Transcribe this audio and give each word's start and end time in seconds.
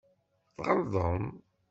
Tɣelḍem. 0.55 1.25